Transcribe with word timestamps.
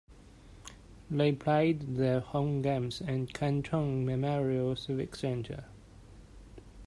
They 1.11 1.31
played 1.33 1.95
their 1.95 2.21
home 2.21 2.63
games 2.63 3.01
at 3.03 3.35
Canton 3.35 4.03
Memorial 4.03 4.75
Civic 4.75 5.15
Center. 5.15 5.65